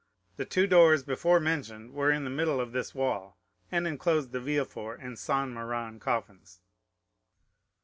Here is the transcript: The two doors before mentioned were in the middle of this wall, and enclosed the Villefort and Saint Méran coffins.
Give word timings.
The 0.37 0.45
two 0.45 0.65
doors 0.65 1.03
before 1.03 1.39
mentioned 1.39 1.93
were 1.93 2.09
in 2.09 2.23
the 2.23 2.31
middle 2.31 2.59
of 2.59 2.71
this 2.71 2.95
wall, 2.95 3.37
and 3.71 3.85
enclosed 3.85 4.31
the 4.31 4.41
Villefort 4.41 4.99
and 4.99 5.15
Saint 5.19 5.51
Méran 5.53 5.99
coffins. 6.01 6.59